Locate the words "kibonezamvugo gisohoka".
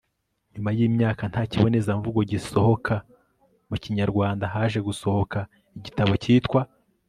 1.49-2.95